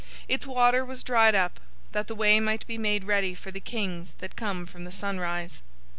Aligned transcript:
Its 0.27 0.47
water 0.47 0.83
was 0.83 1.03
dried 1.03 1.35
up, 1.35 1.59
that 1.91 2.07
the 2.07 2.15
way 2.15 2.39
might 2.39 2.65
be 2.65 2.75
made 2.75 3.03
ready 3.03 3.35
for 3.35 3.51
the 3.51 3.59
kings 3.59 4.15
that 4.17 4.35
come 4.35 4.65
from 4.65 4.83
the 4.83 4.91
sunrise. 4.91 5.61